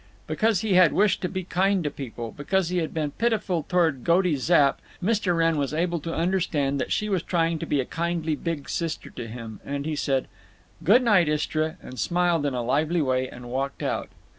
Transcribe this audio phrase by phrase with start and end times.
[0.25, 4.03] Because he had wished to be kind to people, because he had been pitiful toward
[4.03, 5.37] Goaty Zapp, Mr.
[5.37, 9.11] Wrenn was able to understand that she was trying to be a kindly big sister
[9.11, 10.27] to him, and he said
[10.83, 14.09] "Good night, Istra," and smiled in a lively way and walked out.